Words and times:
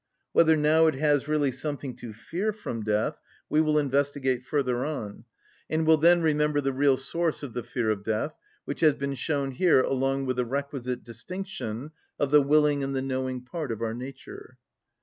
Whether 0.31 0.57
now 0.57 0.87
it 0.87 0.95
has 0.95 1.27
really 1.27 1.51
something 1.51 1.95
to 1.97 2.11
fear 2.11 2.51
from 2.53 2.81
death 2.81 3.19
we 3.51 3.61
will 3.61 3.77
investigate 3.77 4.43
further 4.43 4.83
on, 4.83 5.25
and 5.69 5.85
will 5.85 5.97
then 5.97 6.23
remember 6.23 6.59
the 6.59 6.73
real 6.73 6.97
source 6.97 7.43
of 7.43 7.53
the 7.53 7.61
fear 7.61 7.91
of 7.91 8.03
death, 8.03 8.33
which 8.65 8.79
has 8.79 8.95
been 8.95 9.13
shown 9.13 9.51
here 9.51 9.81
along 9.81 10.25
with 10.25 10.37
the 10.37 10.45
requisite 10.45 11.03
distinction 11.03 11.91
of 12.19 12.31
the 12.31 12.41
willing 12.41 12.83
and 12.83 12.95
the 12.95 13.03
knowing 13.03 13.43
part 13.43 13.71
of 13.71 13.83
our 13.83 13.93
nature. 13.93 14.57